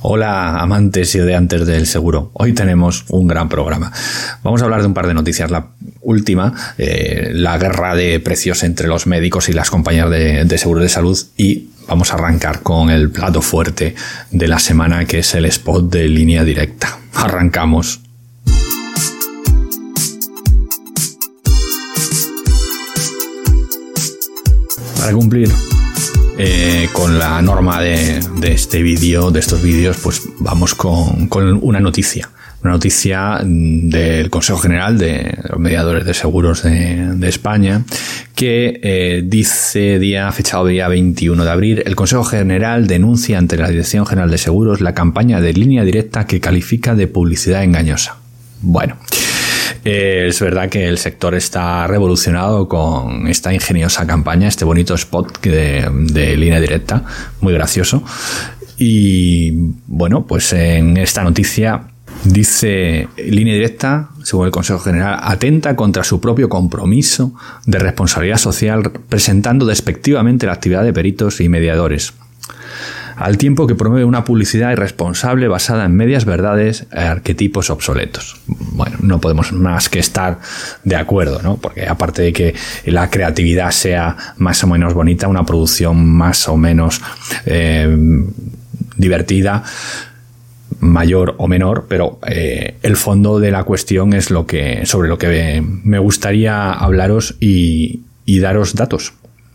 [0.00, 2.30] Hola amantes y odiantes del seguro.
[2.34, 3.92] Hoy tenemos un gran programa.
[4.44, 5.50] Vamos a hablar de un par de noticias.
[5.50, 5.70] La
[6.02, 10.80] última, eh, la guerra de precios entre los médicos y las compañías de, de seguro
[10.80, 13.96] de salud y vamos a arrancar con el plato fuerte
[14.30, 16.96] de la semana que es el spot de línea directa.
[17.14, 18.00] Arrancamos.
[25.00, 25.50] Para cumplir
[26.40, 31.28] eh, con la norma de, este vídeo, de estos vídeos, pues vamos con,
[31.62, 32.30] una noticia.
[32.62, 37.84] Una noticia del Consejo General de los Mediadores de Seguros de, España
[38.34, 43.68] que eh, dice día, fechado día 21 de abril, el Consejo General denuncia ante la
[43.68, 48.16] Dirección General de Seguros la campaña de línea directa que califica de publicidad engañosa.
[48.60, 48.96] Bueno,
[49.84, 55.40] eh, es verdad que el sector está revolucionado con esta ingeniosa campaña, este bonito spot
[55.42, 57.04] de, línea directa,
[57.40, 58.02] muy gracioso.
[58.78, 59.52] Y
[59.86, 61.88] bueno, pues en esta noticia
[62.24, 67.32] Dice línea directa, según el Consejo General, atenta contra su propio compromiso
[67.64, 72.14] de responsabilidad social presentando despectivamente la actividad de peritos y mediadores
[73.18, 78.40] al tiempo que promueve una publicidad irresponsable basada en medias verdades e arquetipos obsoletos.
[78.46, 80.38] Bueno, no podemos más que estar
[80.84, 81.56] de acuerdo, ¿no?
[81.56, 82.54] Porque aparte de que
[82.86, 87.02] la creatividad sea más o menos bonita, una producción más o menos
[87.44, 87.88] eh,
[88.96, 89.64] divertida,
[90.78, 95.18] mayor o menor, pero eh, el fondo de la cuestión es lo que sobre lo
[95.18, 99.14] que me gustaría hablaros y daros datos,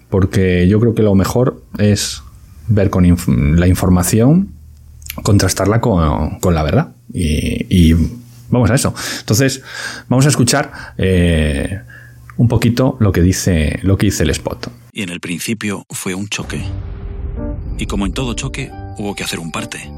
[0.09, 2.22] porque yo creo que lo mejor es
[2.67, 3.05] ver con
[3.57, 4.49] la información,
[5.21, 6.95] contrastarla con, la verdad.
[7.13, 7.93] Y,
[8.49, 8.93] vamos a eso.
[9.19, 9.63] Entonces,
[10.09, 11.81] vamos a escuchar eh,
[12.37, 14.71] un poquito lo que dice lo que dice el spot.
[14.91, 16.63] Y en el principio fue un choque.
[17.77, 19.91] Y como en todo choque, hubo que hacer un parte.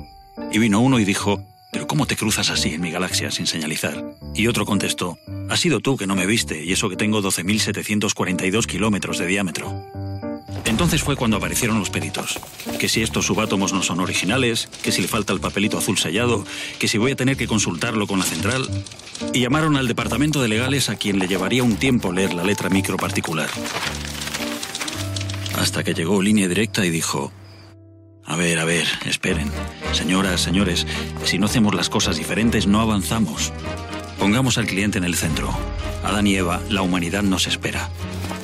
[0.51, 4.01] Y vino uno y dijo, ¿pero cómo te cruzas así en mi galaxia sin señalizar?
[4.33, 5.17] Y otro contestó,
[5.49, 9.69] has sido tú que no me viste, y eso que tengo 12.742 kilómetros de diámetro.
[10.63, 12.39] Entonces fue cuando aparecieron los peritos.
[12.79, 16.45] Que si estos subátomos no son originales, que si le falta el papelito azul sellado,
[16.79, 18.67] que si voy a tener que consultarlo con la central.
[19.33, 22.69] Y llamaron al departamento de legales a quien le llevaría un tiempo leer la letra
[22.69, 23.49] micro particular.
[25.57, 27.31] Hasta que llegó línea directa y dijo,
[28.25, 29.51] a ver, a ver, esperen.
[29.93, 30.87] Señoras, señores,
[31.23, 33.53] si no hacemos las cosas diferentes no avanzamos.
[34.17, 35.55] Pongamos al cliente en el centro.
[36.03, 37.89] Adán y Eva, la humanidad nos espera.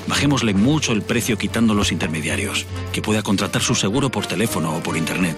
[0.07, 4.83] Bajémosle mucho el precio quitando los intermediarios, que pueda contratar su seguro por teléfono o
[4.83, 5.35] por internet.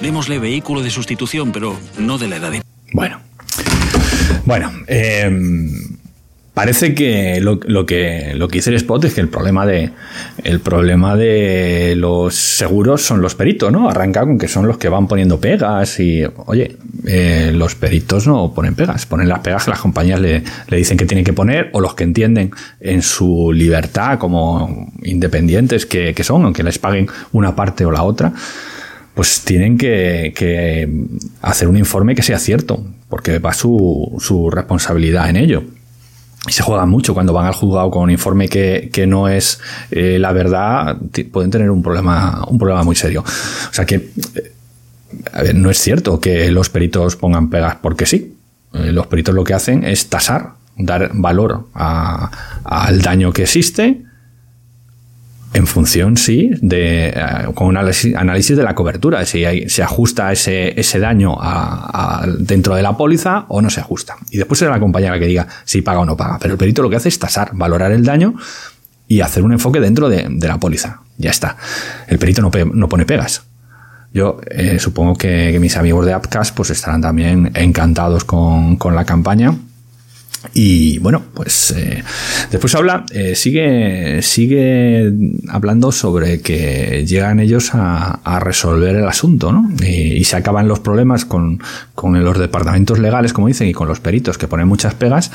[0.00, 2.52] Démosle vehículo de sustitución, pero no de la edad.
[2.92, 3.20] Bueno.
[4.44, 5.30] Bueno, eh,
[6.58, 9.92] Parece que lo, que lo que dice el spot es que el problema de
[10.42, 13.88] el problema de los seguros son los peritos, ¿no?
[13.88, 16.74] Arranca con que son los que van poniendo pegas y oye,
[17.06, 21.06] eh, los peritos no ponen pegas, ponen las pegas que las compañías le, dicen que
[21.06, 26.64] tienen que poner o los que entienden en su libertad como independientes que, son, aunque
[26.64, 28.32] les paguen una parte o la otra,
[29.14, 30.88] pues tienen que, que
[31.40, 35.62] hacer un informe que sea cierto, porque va su, su responsabilidad en ello
[36.48, 39.60] y se juega mucho cuando van al juzgado con un informe que, no es
[39.90, 40.96] eh, la verdad,
[41.32, 43.22] pueden tener un problema, un problema muy serio.
[43.22, 48.34] O sea que, eh, no es cierto que los peritos pongan pegas porque sí.
[48.74, 54.02] Eh, los peritos lo que hacen es tasar, dar valor al daño que existe
[55.54, 57.14] en función, sí, de, eh,
[57.54, 62.82] con un análisis, de la cobertura, si se ajusta ese, ese daño a, dentro de
[62.82, 64.16] la póliza o no se ajusta.
[64.30, 66.38] Y después será la compañía la que diga si paga o no paga.
[66.40, 68.34] Pero el perito lo que hace es tasar, valorar el daño
[69.06, 71.00] y hacer un enfoque dentro de, la póliza.
[71.16, 71.56] Ya está.
[72.08, 73.42] El perito no, no pone pegas.
[74.12, 79.04] Yo eh, supongo que, mis amigos de Appcast pues estarán también encantados con, con la
[79.04, 79.54] campaña
[80.54, 82.02] y bueno, pues eh,
[82.50, 85.12] después habla, eh, sigue, sigue
[85.48, 89.68] hablando sobre que llegan ellos a, resolver el asunto, ¿no?
[89.84, 91.60] Y, se acaban los problemas con,
[92.02, 95.30] los departamentos legales, como dicen, y con los peritos que ponen muchas pegas,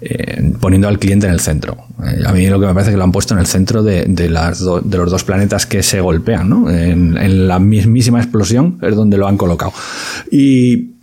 [0.00, 1.76] eh, poniendo al cliente en el centro.
[1.98, 4.28] a mí lo que me parece que lo han puesto en el centro de, de
[4.28, 4.60] los
[5.10, 6.70] dos planetas que se golpean, ¿no?
[6.70, 9.72] En, en la mismísima explosión es donde lo han colocado.
[10.30, 10.96] Y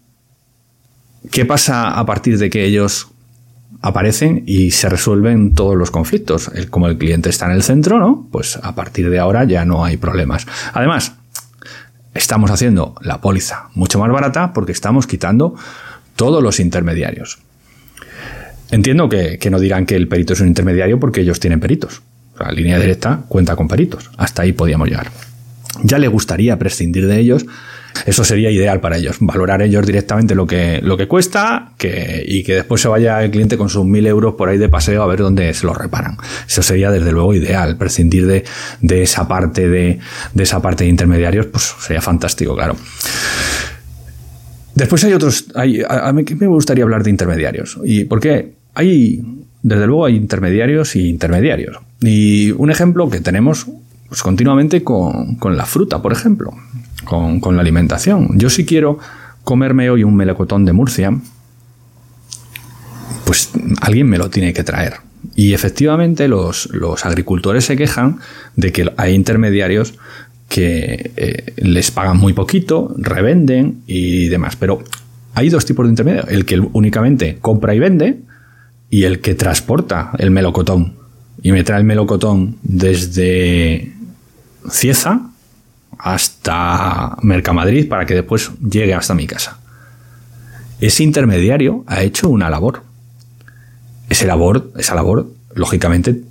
[1.31, 3.07] ¿Qué pasa a partir de que ellos
[3.81, 6.51] aparecen y se resuelven todos los conflictos.
[6.69, 8.27] Como el cliente está en el centro, ¿no?
[8.31, 10.45] Pues a partir de ahora ya no hay problemas.
[10.73, 11.13] Además,
[12.13, 15.55] estamos haciendo la póliza mucho más barata porque estamos quitando
[16.15, 17.39] todos los intermediarios.
[18.71, 22.01] Entiendo que, no dirán que el perito es un intermediario porque ellos tienen peritos.
[22.39, 24.09] La línea directa cuenta con peritos.
[24.17, 25.11] Hasta ahí podíamos llegar.
[25.83, 27.45] Ya le gustaría prescindir de ellos
[28.05, 32.55] Eso sería ideal para ellos, valorar ellos directamente lo que, lo que cuesta y que
[32.55, 35.19] después se vaya el cliente con sus mil euros por ahí de paseo a ver
[35.19, 36.17] dónde se lo reparan.
[36.47, 38.43] Eso sería desde luego ideal, prescindir de,
[38.81, 39.99] de esa parte de,
[40.33, 42.75] de esa parte de intermediarios, pues sería fantástico, claro.
[44.75, 47.79] Después hay otros, a, mí me gustaría hablar de intermediarios.
[47.83, 48.53] ¿Y por qué?
[48.73, 49.23] Hay,
[49.61, 51.77] desde luego, hay intermediarios y intermediarios.
[52.01, 53.67] Y un ejemplo que tenemos
[54.13, 56.53] pues, continuamente con, con la fruta, por ejemplo
[57.03, 58.37] con, la alimentación.
[58.37, 58.99] Yo si quiero
[59.43, 61.17] comerme hoy un melocotón de Murcia,
[63.25, 63.51] pues
[63.81, 64.95] alguien me lo tiene que traer.
[65.35, 66.69] Y efectivamente los,
[67.03, 68.19] agricultores se quejan
[68.55, 69.95] de que hay intermediarios
[70.49, 74.55] que eh, les pagan muy poquito, revenden y demás.
[74.55, 74.83] Pero
[75.33, 76.33] hay dos tipos de intermediarios.
[76.33, 78.19] El que únicamente compra y vende
[78.89, 80.95] y el que transporta el melocotón.
[81.41, 83.93] Y me trae el melocotón desde
[84.69, 85.29] Cieza
[85.97, 89.59] hasta Mercamadrid para que después llegue hasta mi casa.
[90.79, 92.83] Ese intermediario ha hecho una labor.
[94.09, 96.21] Ese labor, esa labor, lógicamente,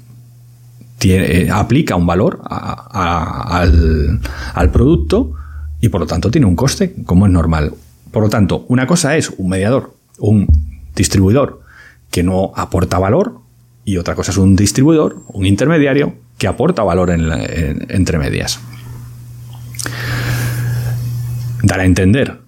[0.99, 4.21] tiene, aplica un valor al,
[4.55, 5.33] al producto
[5.81, 7.75] y por lo tanto tiene un coste, como es normal.
[8.11, 10.47] Por lo tanto, una cosa es un mediador, un
[10.95, 11.63] distribuidor
[12.11, 13.41] que no aporta valor
[13.85, 18.59] y otra cosa es un distribuidor, un intermediario que aporta valor entre medias.
[21.63, 22.41] Dar a entender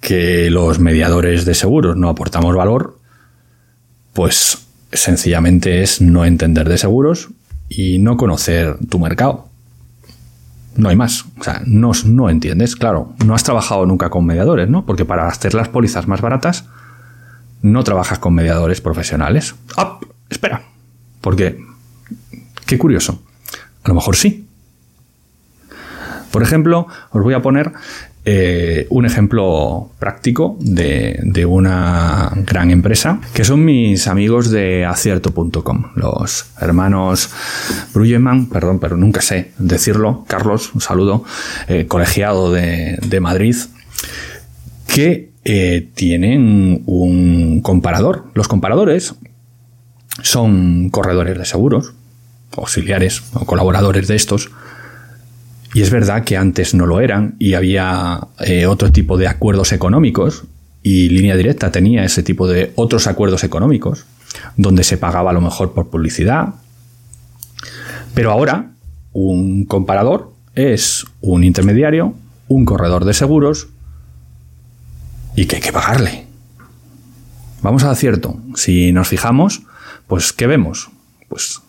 [0.00, 3.00] que los mediadores de seguros no aportamos valor,
[4.12, 7.30] pues sencillamente es no entender de seguros
[7.68, 9.48] y no conocer tu mercado.
[10.76, 11.24] No hay más.
[11.36, 13.14] O sea, no, no entiendes, claro.
[13.26, 14.86] No has trabajado nunca con mediadores, ¿no?
[14.86, 16.66] Porque para hacer las pólizas más baratas,
[17.62, 19.56] no trabajas con mediadores profesionales.
[19.76, 19.98] ¡Ah!
[20.28, 20.62] Espera.
[21.20, 21.58] Porque,
[22.64, 23.20] qué curioso.
[23.84, 24.46] A lo mejor sí.
[26.30, 27.72] Por ejemplo, os voy a poner
[28.26, 36.50] eh, un ejemplo práctico de, una gran empresa, que son mis amigos de acierto.com, los
[36.60, 37.30] hermanos
[37.94, 41.24] Bruyeman, perdón, pero nunca sé decirlo, Carlos, un saludo,
[41.66, 43.56] eh, colegiado de, Madrid,
[44.86, 48.26] que eh, tienen un comparador.
[48.34, 49.14] Los comparadores
[50.22, 51.94] son corredores de seguros,
[52.56, 54.50] auxiliares o colaboradores de estos,
[55.72, 59.72] y es verdad que antes no lo eran y había eh, otro tipo de acuerdos
[59.72, 60.44] económicos
[60.82, 64.06] y Línea Directa tenía ese tipo de otros acuerdos económicos
[64.56, 66.54] donde se pagaba a lo mejor por publicidad.
[68.14, 68.72] Pero ahora
[69.12, 72.14] un comparador es un intermediario,
[72.48, 73.68] un corredor de seguros
[75.36, 76.26] y que hay que pagarle.
[77.62, 78.40] Vamos a cierto.
[78.54, 79.62] Si nos fijamos,
[80.08, 80.90] pues ¿qué vemos?
[81.28, 81.60] Pues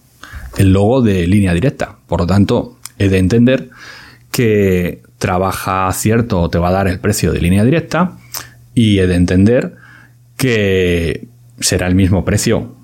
[0.57, 1.97] el logo de línea directa.
[2.07, 3.69] Por lo tanto, he de entender
[4.31, 8.17] que trabaja cierto te va a dar el precio de línea directa
[8.73, 9.75] y he de entender
[10.37, 11.27] que
[11.59, 12.75] será el mismo precio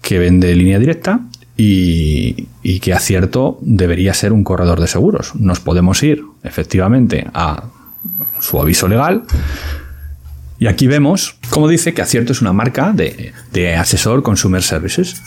[0.00, 1.20] que vende línea directa
[1.56, 2.48] y,
[2.80, 5.34] que acierto debería ser un corredor de seguros.
[5.34, 7.64] Nos podemos ir efectivamente a
[8.40, 9.24] su aviso legal
[10.58, 15.22] y aquí vemos cómo dice que acierto es una marca de, de asesor Consumer Services.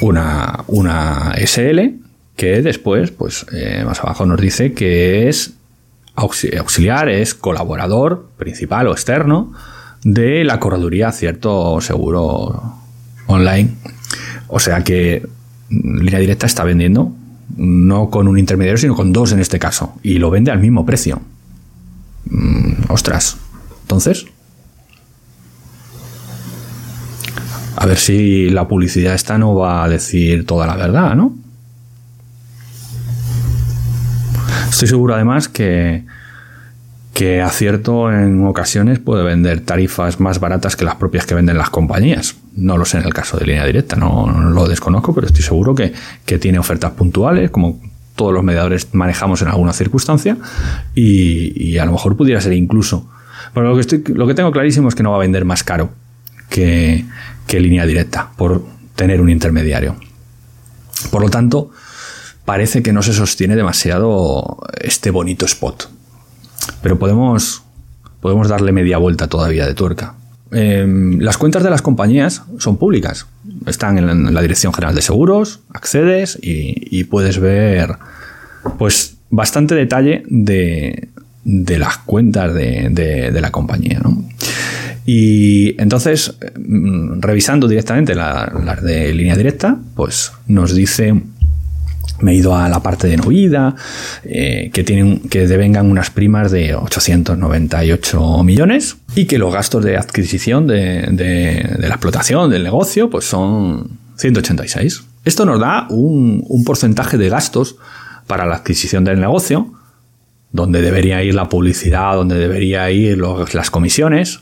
[0.00, 1.98] Una, una SL
[2.36, 5.54] que después, pues eh, más abajo nos dice que es
[6.14, 9.52] auxiliar, es colaborador principal o externo
[10.04, 12.74] de la correduría cierto seguro
[13.26, 13.70] online.
[14.46, 15.26] O sea que
[15.68, 17.12] línea directa está vendiendo
[17.56, 19.94] no con un intermediario, sino con dos en este caso.
[20.02, 21.20] Y lo vende al mismo precio.
[22.26, 23.36] Mm, ostras.
[23.82, 24.26] Entonces,
[27.80, 31.32] a ver si la publicidad esta no va a decir toda la verdad, ¿no?
[34.68, 36.04] Estoy seguro además que,
[37.14, 41.70] que acierto en ocasiones puede vender tarifas más baratas que las propias que venden las
[41.70, 42.34] compañías.
[42.56, 45.76] No lo sé en el caso de línea directa, no, lo desconozco, pero estoy seguro
[45.76, 45.92] que,
[46.40, 47.80] tiene ofertas puntuales, como
[48.16, 50.36] todos los mediadores manejamos en alguna circunstancia,
[50.96, 53.08] y, a lo mejor pudiera ser incluso.
[53.54, 55.90] Pero lo que, lo que tengo clarísimo es que no va a vender más caro
[56.48, 57.04] que,
[57.48, 58.62] que línea directa por
[58.94, 59.96] tener un intermediario.
[61.10, 61.70] Por lo tanto,
[62.44, 65.88] parece que no se sostiene demasiado este bonito spot.
[66.82, 67.62] Pero podemos,
[68.20, 70.14] podemos darle media vuelta todavía de tuerca.
[70.50, 73.26] Em, las cuentas de las compañías son públicas.
[73.66, 77.96] Están en la Dirección General de Seguros, accedes y, puedes ver
[78.78, 81.08] pues bastante detalle de,
[81.44, 84.00] las cuentas de, la compañía.
[85.10, 91.14] Y entonces, mm, revisando directamente las de línea directa, pues nos dice
[92.20, 93.74] me he ido a la parte de Novida,
[94.24, 99.96] eh, que, tienen, que devengan unas primas de 898 millones y que los gastos de
[99.96, 105.04] adquisición de, de, la explotación del negocio pues son 186.
[105.24, 107.76] Esto nos da un, un porcentaje de gastos
[108.26, 109.72] para la adquisición del negocio,
[110.52, 114.40] donde debería ir la publicidad, donde debería ir las comisiones,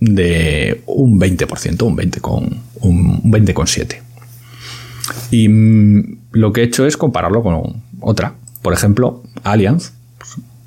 [0.00, 4.00] de un 20%, un 20 con un 20,7.
[5.30, 8.34] Y mm, lo que he hecho es compararlo con otra.
[8.62, 9.92] Por ejemplo, Allianz,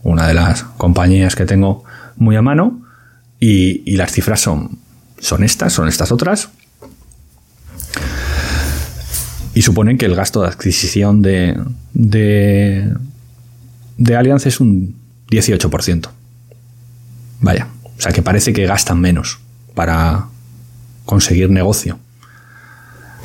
[0.03, 1.83] una de las compañías que tengo
[2.17, 2.81] muy a mano,
[3.39, 4.77] y, las cifras son,
[5.19, 6.49] son estas, son estas otras.
[9.55, 11.59] Y suponen que el gasto de adquisición de,
[11.93, 12.93] de,
[13.97, 14.95] de Allianz es un
[15.31, 16.09] 18%.
[17.41, 17.67] Vaya,
[18.01, 19.37] o sea que parece que gastan menos
[19.75, 20.25] para
[21.05, 21.99] conseguir negocio.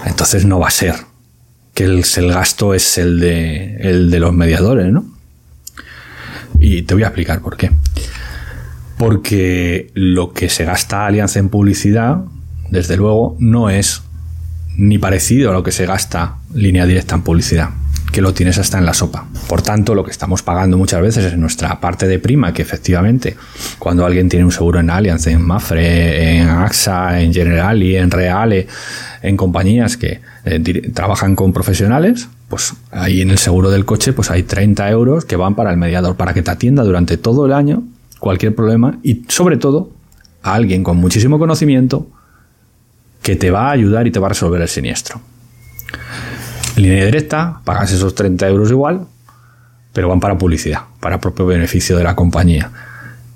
[0.05, 0.97] Entonces no va a ser
[1.73, 5.07] que el, gasto es el de, el de los mediadores, ¿no?
[6.59, 7.71] Y te voy a explicar por qué.
[8.99, 12.19] Porque lo que se gasta Alianza en publicidad,
[12.69, 14.03] desde luego, no es
[14.77, 17.71] ni parecido a lo que se gasta línea directa en publicidad,
[18.17, 19.27] que lo tienes hasta en la sopa.
[19.47, 23.37] Por tanto, lo que estamos pagando muchas veces es nuestra parte de prima, que efectivamente,
[23.79, 28.69] cuando alguien tiene un seguro en Allianz, en Mafre, en AXA, en Generali, en Reale,
[29.21, 34.31] en compañías que eh, trabajan con profesionales, pues ahí en el seguro del coche pues
[34.31, 37.53] hay 30 euros que van para el mediador, para que te atienda durante todo el
[37.53, 37.83] año
[38.19, 39.91] cualquier problema y sobre todo
[40.41, 42.07] alguien con muchísimo conocimiento
[43.21, 45.21] que te va a ayudar y te va a resolver el siniestro.
[46.77, 49.07] Línea directa, pagas esos 30 euros igual,
[49.93, 52.71] pero van para publicidad, para propio beneficio de la compañía.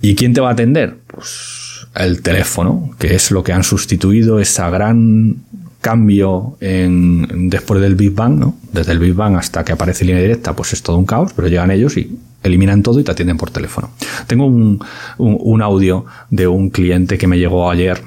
[0.02, 0.98] ¿Y quién te va a atender?
[1.06, 5.36] Pues el teléfono, que es lo que han sustituido esa gran
[5.80, 8.56] cambio en, después del Big Bang, ¿no?
[8.72, 11.48] Desde el Big Bang hasta que aparece línea directa, pues es todo un caos, pero
[11.48, 13.90] llegan ellos y eliminan todo y te atienden por teléfono.
[14.26, 18.02] Tengo un, audio de un cliente que me llegó ayer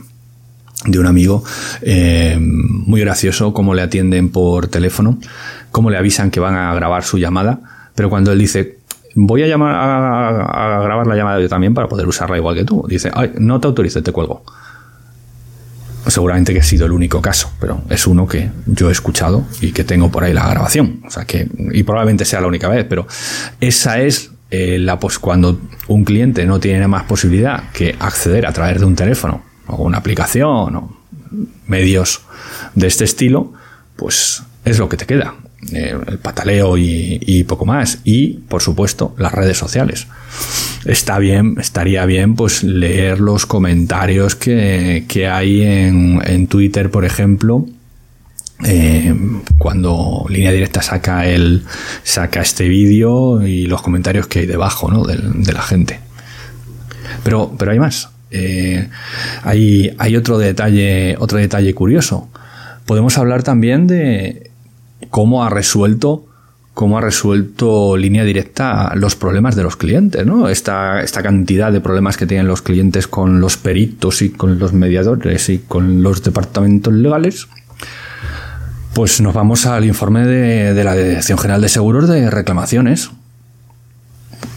[0.85, 1.43] de un amigo,
[1.81, 5.19] eh, muy gracioso, cómo le atienden por teléfono,
[5.71, 7.61] cómo le avisan que van a grabar su llamada,
[7.95, 8.79] pero cuando él dice,
[9.15, 12.85] voy a, llamar a, grabar la llamada yo también para poder usarla igual que tú,
[12.87, 14.43] dice, Ay, no te autorice, te cuelgo
[16.07, 19.71] seguramente que ha sido el único caso, pero es uno que yo he escuchado y
[19.71, 21.01] que tengo por ahí la grabación.
[21.05, 23.07] O sea que, y probablemente sea la única vez, pero
[23.61, 28.53] esa es eh, la pues cuando un cliente no tiene más posibilidad que acceder a
[28.53, 30.97] través de un teléfono o una aplicación o
[31.67, 32.21] medios
[32.75, 33.53] de este estilo,
[33.95, 35.35] pues es lo que te queda.
[35.71, 37.99] Eh, el pataleo y, poco más.
[38.03, 40.07] Y, por supuesto, las redes sociales.
[40.85, 47.65] Está bien, estaría bien pues leer los comentarios que, hay en, Twitter, por ejemplo.
[48.65, 49.13] Eh,
[49.57, 51.63] cuando Línea Directa saca el
[52.03, 55.03] saca este vídeo y los comentarios que hay debajo ¿no?
[55.03, 55.99] de, la gente.
[57.23, 58.12] Pero, pero hay más.
[58.33, 58.89] Eh,
[59.43, 62.29] hay, otro detalle, otro detalle curioso.
[62.85, 64.51] Podemos hablar también de
[65.09, 66.25] cómo ha resuelto
[66.73, 70.49] cómo ha resuelto línea directa los problemas de los clientes, ¿no?
[70.49, 74.73] Esta, esta cantidad de problemas que tienen los clientes con los peritos y con los
[74.73, 77.47] mediadores y con los departamentos legales.
[78.93, 83.11] Pues nos vamos al informe de, la Dirección General de Seguros de reclamaciones.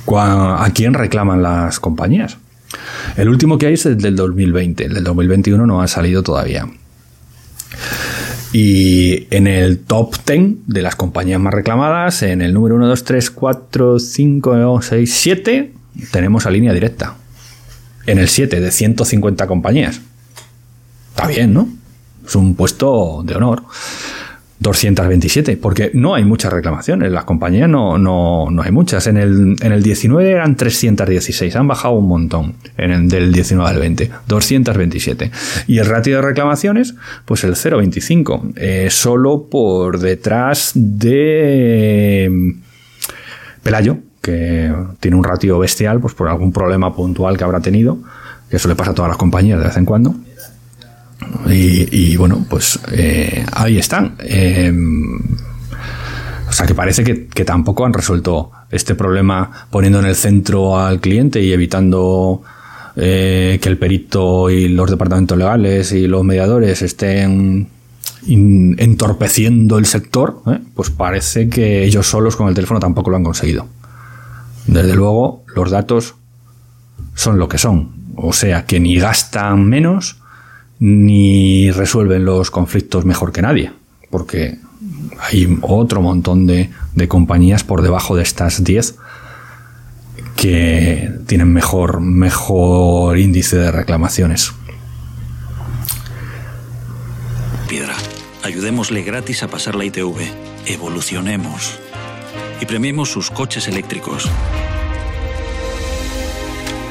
[0.08, 2.38] ¿A quién reclaman las compañías?
[3.16, 6.68] El último que hay es el del 2020, el del 2021 no ha salido todavía.
[8.52, 13.04] Y en el top 10 de las compañías más reclamadas, en el número 1, 2,
[13.04, 15.72] 3, 4, 5, 6, 7,
[16.12, 17.16] tenemos a línea directa.
[18.06, 20.00] En el 7 de 150 compañías.
[21.10, 21.68] Está bien, ¿no?
[22.26, 23.62] Es un puesto de honor.
[24.58, 29.06] 227, porque no hay muchas reclamaciones, las compañías no, no, no hay muchas.
[29.06, 33.70] En el, en el 19 eran 316, han bajado un montón en el, del 19
[33.70, 35.30] al 20, 227.
[35.66, 36.94] Y el ratio de reclamaciones,
[37.26, 42.50] pues el 0,25, eh, solo por detrás de mm,
[43.62, 47.98] Pelayo, que tiene un ratio bestial, pues por algún problema puntual que habrá tenido,
[48.48, 50.14] que eso le pasa a todas las compañías de vez en cuando.
[51.48, 54.16] Y, bueno, pues eh, ahí están.
[54.20, 54.72] Eh,
[56.48, 61.00] o sea que parece que, tampoco han resuelto este problema poniendo en el centro al
[61.00, 62.42] cliente y evitando
[62.96, 67.68] eh, que el perito y los departamentos legales y los mediadores estén
[68.28, 70.42] entorpeciendo el sector,
[70.74, 73.66] pues parece que ellos solos con el teléfono tampoco lo han conseguido.
[74.66, 76.14] Desde luego, los datos
[77.14, 77.90] son lo que son.
[78.16, 80.18] O sea que ni gastan menos,
[80.78, 83.72] ni resuelven los conflictos mejor que nadie,
[84.10, 84.58] porque
[85.18, 88.96] hay otro montón de, de compañías por debajo de estas 10
[90.36, 94.52] que tienen mejor, mejor índice de reclamaciones.
[97.68, 97.94] Piedra,
[98.44, 100.14] ayudémosle gratis a pasar la ITV.
[100.66, 101.78] Evolucionemos.
[102.60, 104.30] Y premiemos sus coches eléctricos.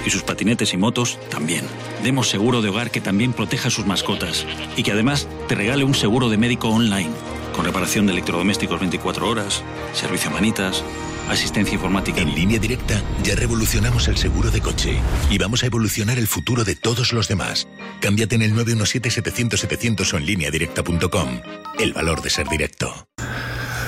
[0.05, 1.65] Y sus patinetes y motos también.
[2.03, 4.45] Demos seguro de hogar que también proteja a sus mascotas
[4.77, 7.09] y que además te regale un seguro de médico online,
[7.55, 10.83] con reparación de electrodomésticos 24 horas, servicio a manitas,
[11.29, 12.21] asistencia informática.
[12.21, 16.63] En línea directa ya revolucionamos el seguro de coche y vamos a evolucionar el futuro
[16.63, 17.67] de todos los demás.
[18.00, 21.41] Cámbiate en el 917-700-700 o en línea directa.com.
[21.79, 23.07] El valor de ser directo.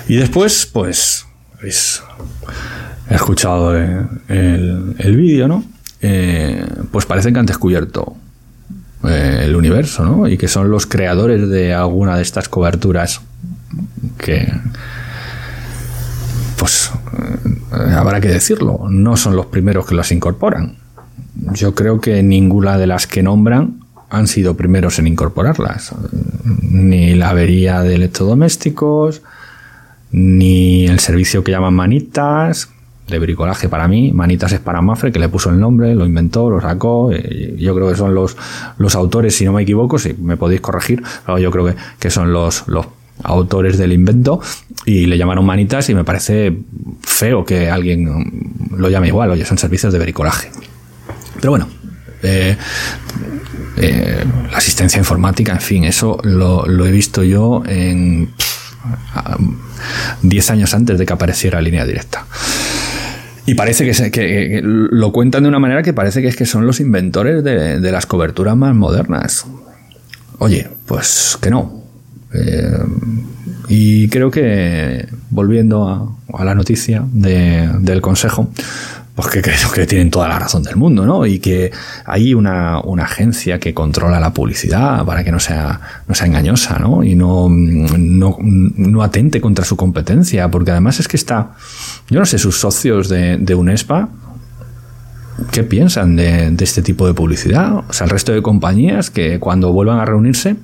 [0.08, 1.26] Y después, pues,
[1.62, 5.77] he escuchado el, el vídeo, ¿no?
[6.02, 8.16] Eh, pues parece que han descubierto
[9.04, 10.28] eh, el universo, ¿no?
[10.28, 13.22] Y que son los creadores de alguna de estas coberturas
[14.18, 14.52] que,
[16.58, 16.92] pues,
[17.74, 20.78] eh, habrá que decirlo, no son los primeros que las incorporan.
[21.54, 25.94] Yo creo que ninguna de las que nombran han sido primeros en incorporarlas.
[26.62, 29.22] Ni la avería de electrodomésticos,
[30.12, 32.70] ni el servicio que llaman manitas,
[33.08, 34.12] de bricolaje para mí.
[34.12, 37.12] Manitas es para Mafre, que le puso el nombre, lo inventó, lo sacó.
[37.12, 38.38] Eh, yo creo que son los,
[38.78, 41.04] los autores, si no me equivoco, si me podéis corregir,
[41.40, 42.88] yo creo que, que son los, los
[43.24, 44.42] autores del invento
[44.86, 46.56] y le llamaron manitas y me parece
[47.02, 50.52] feo que alguien lo llame igual, oye, son servicios de bricolaje.
[51.36, 51.68] Pero bueno,
[52.24, 52.56] eh,
[53.78, 58.30] eh, la asistencia informática, en fin, eso lo, lo he visto yo en
[60.22, 62.26] 10 años antes de que apareciera línea directa.
[63.48, 66.68] Y parece que, que, lo cuentan de una manera que parece que es que son
[66.68, 69.48] los inventores de, de las coberturas más modernas.
[70.38, 71.82] Oye, pues que no.
[72.34, 72.78] Eh,
[73.70, 78.50] y creo que, volviendo a, a la noticia de, del Consejo,
[79.18, 81.26] pues que creo que tienen toda la razón del mundo, ¿no?
[81.26, 81.72] Y que
[82.06, 87.04] hay una, agencia que controla la publicidad para que no sea, no sea engañosa, ¿no?
[87.04, 87.50] Y no,
[89.02, 91.54] atente contra su competencia, porque además es que está,
[92.12, 94.10] yo no sé, sus socios de, UNESPA,
[95.50, 97.74] ¿qué piensan de, de, este tipo de publicidad?
[97.90, 100.58] O sea, el resto de compañías que cuando vuelvan a reunirse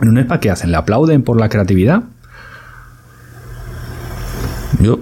[0.00, 0.70] en UNESPA, ¿qué hacen?
[0.70, 2.04] ¿Le aplauden por la creatividad?
[4.78, 5.00] Yo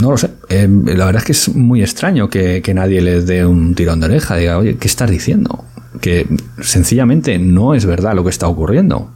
[0.00, 0.30] no lo sé.
[0.48, 4.00] Eh, la verdad es que es muy extraño que, que, nadie les dé un tirón
[4.00, 4.36] de oreja.
[4.36, 5.64] Diga, oye, ¿qué estás diciendo?
[6.00, 6.26] Que
[6.62, 9.12] sencillamente no es verdad lo que está ocurriendo.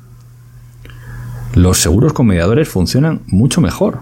[1.55, 4.01] Los seguros con mediadores funcionan mucho mejor.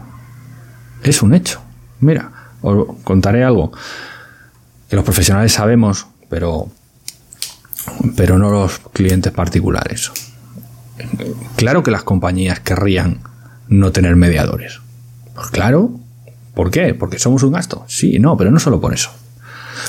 [1.03, 1.61] Es un hecho.
[2.01, 3.73] Mira, os contaré algo
[4.89, 6.69] que los profesionales sabemos, pero,
[8.17, 10.11] pero no los clientes particulares.
[11.57, 13.21] Claro que las compañías querrían
[13.69, 14.81] no tener mediadores.
[15.35, 15.99] Pues claro,
[16.55, 16.95] ¿Por qué?
[16.95, 17.85] ¿Porque somos un gasto?
[17.89, 19.11] Sí, no, pero no solo por eso.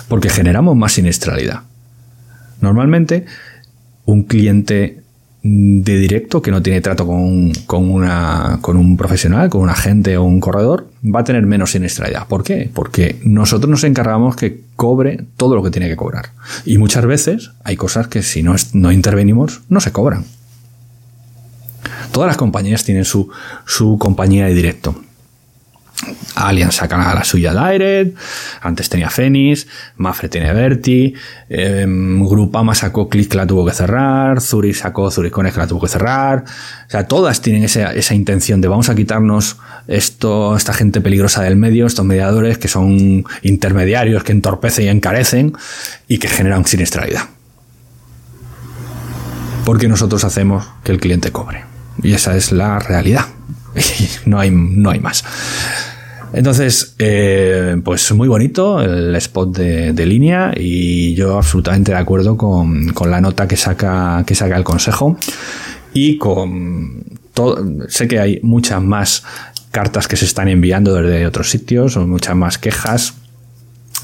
[0.08, 1.62] Porque generamos más siniestralidad.
[2.62, 3.26] Normalmente,
[4.06, 5.04] un cliente
[5.46, 10.16] de directo que no tiene trato con, con, una, con un profesional, con un agente
[10.16, 12.28] o un corredor, va a tener menos siniestralidad.
[12.28, 12.72] ¿Por qué?
[12.74, 16.30] Porque nosotros nos encargamos que cobre todo lo que tiene que cobrar.
[16.64, 20.24] Y muchas veces hay cosas que si no, no intervenimos no se cobran.
[22.14, 23.30] Todas las compañías tienen su,
[23.66, 24.96] su compañía de directo.
[26.36, 28.18] Allianz saca la suya Direct,
[28.62, 31.14] antes tenía Fenix, Mafre tiene Verti,
[31.50, 35.68] eh, Grupama sacó Click que la tuvo que cerrar, Zurich sacó Zurich Connect que la
[35.68, 36.44] tuvo que cerrar.
[36.88, 41.44] O sea, todas tienen esa, esa intención de vamos a quitarnos esto, esta gente peligrosa
[41.44, 45.54] del medio, estos mediadores que son intermediarios, que entorpecen y encarecen
[46.08, 47.24] y que generan siniestralidad.
[49.64, 51.64] Porque nosotros hacemos que el cliente cobre.
[52.02, 53.26] Y esa es la realidad.
[54.26, 55.24] no hay, no hay más.
[56.34, 62.90] Entonces, eh, pues muy bonito el spot de, línea y yo absolutamente de acuerdo con,
[62.90, 65.16] con, la nota que saca, que saca el consejo
[65.94, 67.04] y con
[67.36, 69.24] todo, sé que hay muchas más
[69.70, 73.14] cartas que se están enviando desde otros sitios o muchas más quejas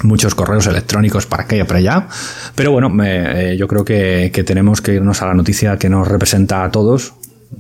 [0.04, 2.08] muchos correos electrónicos para y para allá.
[2.56, 6.64] Pero bueno, eh, yo creo que, tenemos que irnos a la noticia que nos representa
[6.64, 7.14] a todos,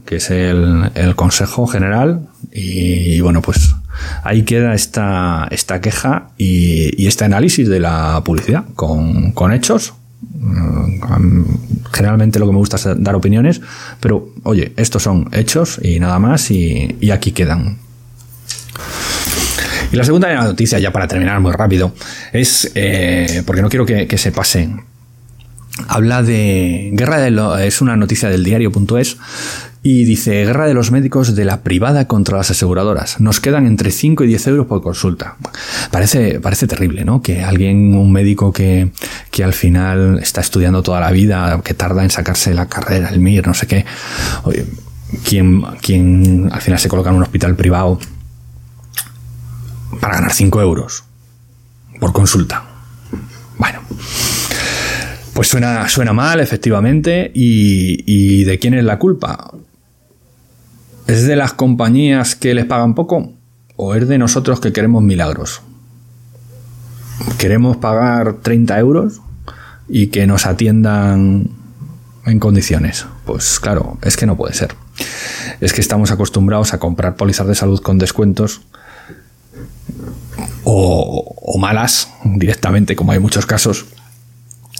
[0.06, 2.28] que es el, Consejo General.
[2.52, 3.76] Y, bueno, pues
[4.24, 9.94] ahí queda esta, esta queja y, este análisis de la publicidad con, con hechos.
[11.92, 13.62] Generalmente lo que me gusta es dar opiniones,
[14.00, 17.78] pero oye, estos son hechos y nada más y, aquí quedan.
[19.92, 21.94] Y la segunda noticia, ya para terminar muy rápido,
[22.32, 24.70] es, eh, porque no quiero que, que se pase,
[25.88, 29.18] habla de Guerra de lo, es una noticia del diario.es
[29.82, 33.22] Y dice, guerra de los médicos de la privada contra las aseguradoras.
[33.22, 35.38] Nos quedan entre 5 y 10 euros por consulta.
[35.90, 37.22] Parece, parece terrible, ¿no?
[37.22, 38.92] Que alguien, un médico que,
[39.32, 43.22] que al final está estudiando toda la vida, que tarda en sacarse la carrera, el
[43.22, 43.86] MIR, no sé qué.
[44.44, 44.66] Oye,
[45.24, 48.00] quien, al final se coloca en un hospital privado
[50.02, 51.06] para ganar 5 euros
[52.02, 52.66] por consulta.
[53.58, 53.80] Bueno.
[55.34, 57.32] Pues suena, suena mal, efectivamente.
[57.34, 59.52] ¿Y, ¿Y de quién es la culpa?
[61.10, 63.34] ¿Es de las compañías que les pagan poco?
[63.76, 65.64] ¿O es de nosotros que queremos milagros?
[67.40, 69.20] ¿Queremos pagar 30 euros
[69.88, 71.50] y que nos atiendan
[72.28, 73.08] en condiciones?
[73.26, 74.76] Pues claro, es que no puede ser.
[75.62, 78.62] Es que estamos acostumbrados a comprar pólizas de salud con descuentos
[80.64, 83.88] o, o malas directamente, como hay muchos casos,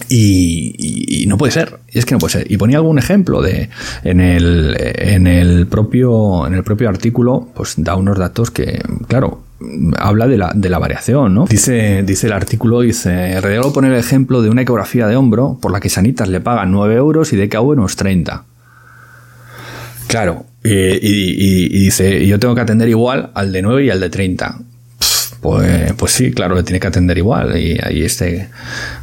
[0.08, 2.50] y, no puede ser, y es que no puede ser.
[2.50, 3.68] Y ponía algún ejemplo de
[4.02, 9.42] en el, en el propio en el propio artículo, pues da unos datos que, claro,
[9.98, 11.46] habla de la, de la variación, ¿no?
[11.46, 15.72] Dice, dice el artículo, dice, Regalo poner el ejemplo de una ecografía de hombro por
[15.72, 18.44] la que Sanitas le pagan 9 euros y DKV unos 30.
[20.08, 24.10] Claro, y, y, dice, yo tengo que atender igual al de 9 y al de
[24.10, 24.58] 30
[25.40, 27.56] pues, pues sí, claro, le tiene que atender igual.
[27.58, 28.48] Y hay este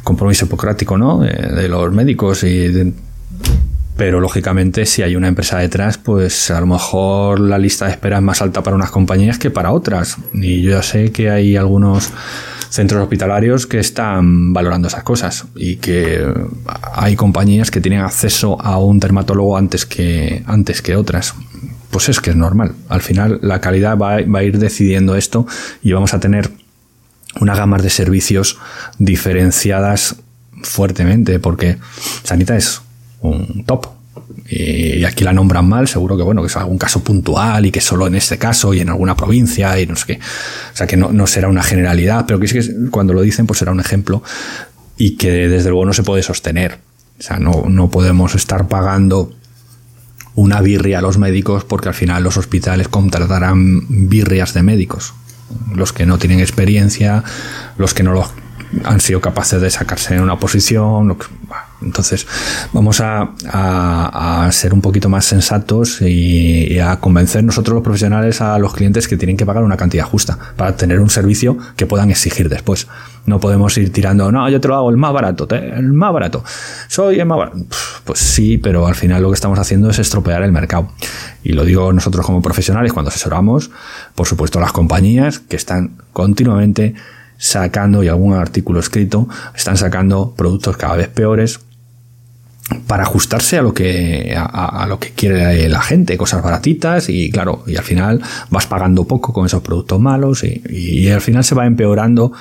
[0.02, 1.20] compromiso hipocrático, ¿no?
[1.20, 2.94] De, los médicos y
[3.96, 8.18] pero lógicamente si hay una empresa detrás, pues a lo mejor la lista de espera
[8.18, 10.18] es más alta para unas compañías que para otras.
[10.32, 12.12] Y yo ya sé que hay algunos
[12.70, 16.24] centros hospitalarios que están valorando esas cosas y que
[16.94, 21.34] hay compañías que tienen acceso a un dermatólogo antes que antes que otras
[21.90, 22.74] pues es que es normal.
[22.88, 25.46] Al final la calidad va, a ir decidiendo esto
[25.82, 26.50] y vamos a tener
[27.40, 28.58] una gama de servicios
[28.98, 30.16] diferenciadas
[30.62, 31.78] fuertemente porque
[32.24, 32.82] Sanita es
[33.20, 33.86] un top.
[34.50, 37.80] Y aquí la nombran mal, seguro que bueno, que es algún caso puntual y que
[37.80, 40.20] solo en este caso y en alguna provincia y no sé qué.
[40.72, 43.58] O sea que no, será una generalidad, pero que es que cuando lo dicen, pues
[43.58, 44.22] será un ejemplo
[44.96, 46.78] y que desde luego no se puede sostener.
[47.18, 49.37] O sea, no, no podemos estar pagando
[50.38, 55.12] una birria a los médicos porque al final los hospitales contratarán birrias de médicos.
[55.74, 57.24] Los que no tienen experiencia,
[57.76, 58.28] los que no los
[58.84, 61.18] han sido capaces de sacarse en una posición.
[61.80, 62.26] Entonces,
[62.72, 68.74] vamos a, ser un poquito más sensatos y, a convencer nosotros los profesionales a los
[68.74, 72.48] clientes que tienen que pagar una cantidad justa para tener un servicio que puedan exigir
[72.48, 72.88] después.
[73.26, 76.42] No podemos ir tirando, no, yo te lo hago el más barato, el más barato.
[76.88, 77.58] Soy el más barato.
[78.04, 80.90] Pues sí, pero al final lo que estamos haciendo es estropear el mercado.
[81.44, 83.70] Y lo digo nosotros como profesionales cuando asesoramos,
[84.14, 86.94] por supuesto las compañías que están continuamente
[87.36, 91.60] sacando, y algún artículo escrito, están sacando productos cada vez peores
[92.86, 97.64] para ajustarse a lo que a, lo que quiere la gente, cosas baratitas y claro,
[97.66, 101.54] y al final vas pagando poco con esos productos malos y, y al final se
[101.54, 102.32] va empeorando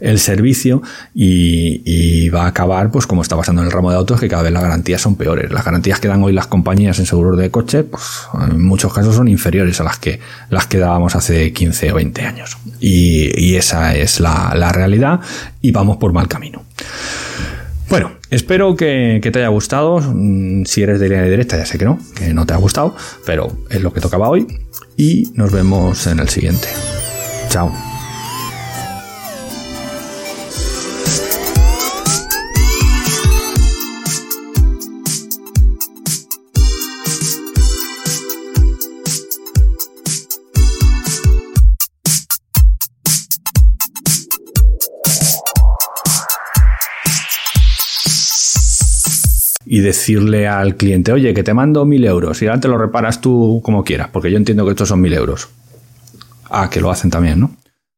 [0.00, 0.82] el servicio
[1.14, 4.42] y, va a acabar, pues como está pasando en el ramo de autos, que cada
[4.42, 5.50] vez las garantías son peores.
[5.52, 8.04] Las garantías que dan hoy las compañías en seguros de coche, pues
[8.50, 12.22] en muchos casos son inferiores a las que, las que dábamos hace 15 o 20
[12.22, 12.58] años.
[12.80, 15.20] Y, esa es la, realidad
[15.62, 16.62] y vamos por mal camino.
[18.30, 20.00] Espero que, que, te haya gustado.
[20.00, 22.96] Mm, si eres de línea directa, ya sé que no, que no te ha gustado,
[23.24, 24.46] pero es lo que tocaba hoy.
[24.96, 26.68] Y nos vemos en el siguiente.
[27.48, 27.95] Chao.
[49.76, 53.20] Y decirle al cliente, oye, que te mando mil euros y ahora te lo reparas
[53.20, 55.50] tú como quieras, porque yo entiendo que estos son mil euros.
[56.48, 57.50] Ah, que lo hacen también, ¿no?